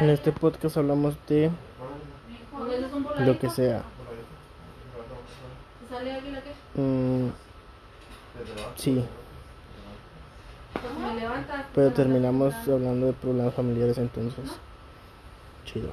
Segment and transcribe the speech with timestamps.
[0.00, 1.50] En este podcast hablamos de
[3.20, 3.82] lo que sea.
[5.88, 6.50] Sale alguien aquí?
[6.74, 7.28] Mm,
[8.76, 9.04] sí,
[11.74, 14.44] pero terminamos hablando de problemas familiares entonces.
[15.64, 15.90] Chido.